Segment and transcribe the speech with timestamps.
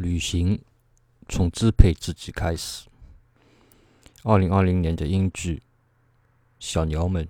[0.00, 0.58] 旅行
[1.28, 2.88] 从支配自己开始。
[4.22, 5.56] 二零二零年的英剧
[6.58, 7.26] 《小鸟们》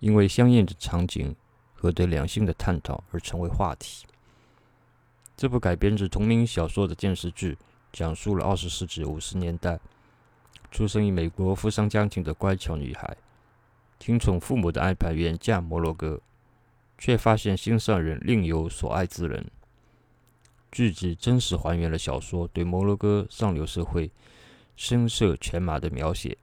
[0.00, 1.36] 因为香艳的场景
[1.74, 4.04] 和对两性的探讨而成为话题。
[5.36, 7.56] 这部改编自同名小说的电视剧，
[7.92, 9.78] 讲述了二十世纪五十年代
[10.72, 13.16] 出生于美国富商家庭的乖巧女孩，
[14.00, 16.20] 听从父母的安排远嫁摩洛哥，
[16.98, 19.48] 却发现心上人另有所爱之人。
[20.76, 24.10] 剧集真实还原了小说对摩洛哥上流社会
[24.76, 26.36] 声色犬马的描写，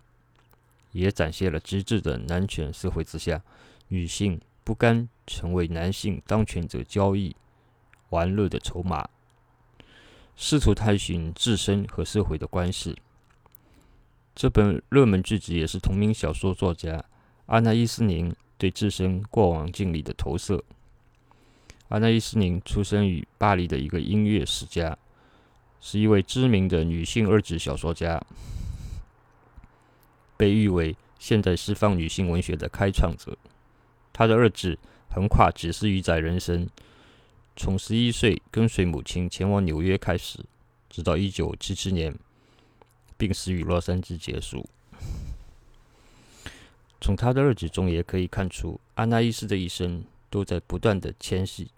[0.91, 3.44] 也展现了极致的男权社会之下，
[3.90, 7.36] 女性不甘成为男性当权者交易
[8.10, 9.08] 玩乐的筹码，
[10.36, 12.98] 试图探寻自身和社会的关系。
[14.34, 17.05] 这本热门剧集也是同名小说作家
[17.46, 20.63] 阿纳伊斯宁对自身过往经历的投射。
[21.90, 24.98] 阿娜伊斯宁出生于巴黎的一个音乐世家，
[25.80, 28.20] 是一位知名的女性二级小说家，
[30.35, 33.38] 被誉为现代西方女性文学的开创者。
[34.12, 34.77] 她的二子
[35.10, 36.68] 横跨几十余载人生，
[37.55, 40.40] 从十一岁跟随母亲前往纽约开始，
[40.90, 42.16] 直到一九七七年
[43.18, 44.68] 病死于洛杉矶结束。
[47.00, 51.70] 从他的二子中也可以看出，阿纳伊斯的一生都在不断的迁徙。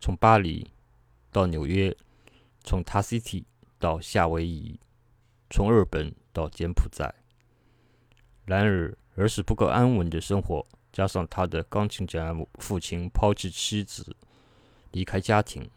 [0.00, 0.70] 从巴黎
[1.32, 1.94] 到纽约，
[2.62, 3.44] 从塔西提
[3.78, 4.78] 到夏威夷，
[5.50, 7.14] 从日本到柬埔寨。
[8.44, 14.14] 然而，儿时不够安稳的生活，加上他的钢琴家父亲抛弃妻子、
[14.92, 15.68] 离开家庭，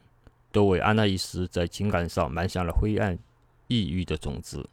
[0.51, 3.17] 都为安娜伊斯在情感上埋下了灰暗、
[3.67, 4.69] 抑郁的种子。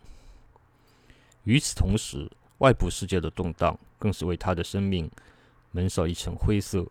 [1.44, 5.10] 与此同时，外部世界的动荡更是为他的生命
[5.70, 6.86] 蒙上一层灰色。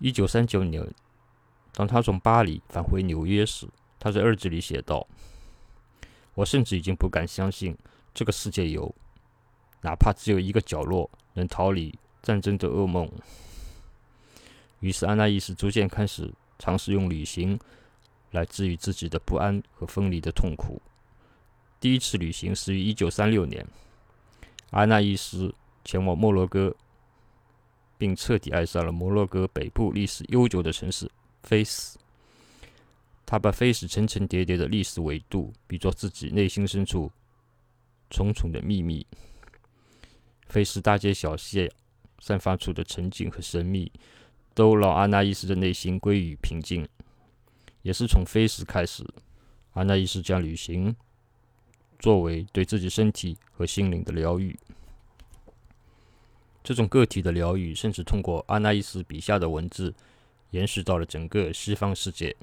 [0.00, 0.82] 一九三九年，
[1.74, 5.06] 当他从巴黎返回纽约时，他在日记里写道
[6.32, 7.76] ：“我甚至已经不敢相信，
[8.14, 8.94] 这个世界有
[9.82, 13.12] 哪怕只有一个角落能逃离战争的噩梦。”
[14.80, 17.60] 于是，安娜伊斯逐渐开始尝试用旅行
[18.30, 20.80] 来治愈自己的不安和分离的痛苦。
[21.78, 23.66] 第一次旅行是于一九三六年，
[24.70, 26.74] 安娜伊斯前往摩洛哥。
[28.00, 31.06] 并彻底爱上了摩洛哥北部历史悠久的城市
[31.42, 31.98] 菲斯。
[33.26, 37.12] 他把菲斯层层叠叠的历史维度比作自己内心深处
[38.08, 39.06] 重重的秘密。
[40.48, 41.68] 菲斯大街小巷
[42.20, 43.92] 散发出的沉静和神秘，
[44.54, 46.88] 都让阿纳伊斯的内心归于平静。
[47.82, 49.06] 也是从菲斯开始，
[49.74, 50.96] 阿纳伊斯将旅行
[51.98, 54.58] 作为对自己身体和心灵的疗愈。
[56.62, 59.94] 这种个体的疗愈，甚至通过阿纳伊斯笔下的文字，
[60.50, 62.36] 延续到了整个西方世界。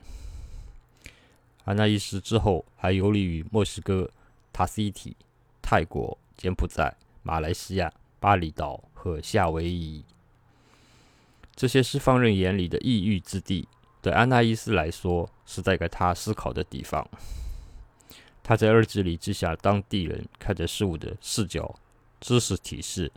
[1.66, 4.10] 阿纳伊斯之后还游历于墨西哥、
[4.52, 5.16] 塔斯提、
[5.62, 10.04] 泰国、柬埔寨、马来西亚、巴厘岛和夏威夷。
[11.56, 13.68] 这些西方人眼里的异域之地，
[14.02, 17.08] 对阿纳伊斯来说是带给他思考的地方。
[18.44, 21.78] 他在日记里记下当地人看待事物的视角、
[22.20, 23.12] 知识体系。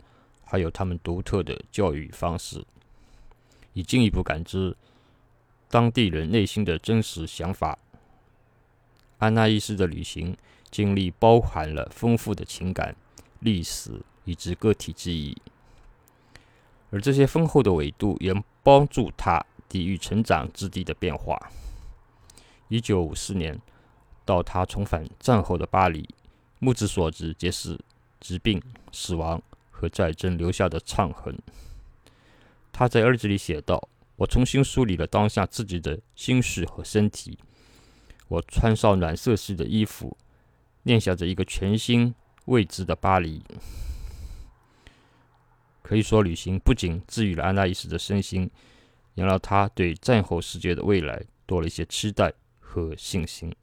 [0.51, 2.61] 还有他们独特的教育方式，
[3.71, 4.75] 以进一步感知
[5.69, 7.79] 当地人内心的真实想法。
[9.19, 10.35] 安娜伊斯的旅行
[10.69, 12.93] 经历包含了丰富的情感、
[13.39, 15.41] 历史以及个体记忆，
[16.89, 21.49] 而这些丰厚的维度也帮助他抵御成长之地的变化。
[22.67, 23.57] 一九五四年，
[24.25, 26.09] 到他重返战后的巴黎，
[26.59, 27.79] 目之所及皆是
[28.19, 29.41] 疾病、死亡。
[29.81, 31.35] 和战争留下的创痕。
[32.71, 37.39] 他在日记里写道：“我重新梳理了当下自己的心绪和身体。
[38.27, 40.15] 我穿上暖色系的衣服，
[40.83, 42.13] 念想着一个全新
[42.45, 43.43] 未知的巴黎。”
[45.81, 48.49] 可以说，旅行不仅治愈了安娜一时的身心，
[49.15, 53.53] 也让他对战后世界的未来多了一些期待和信心。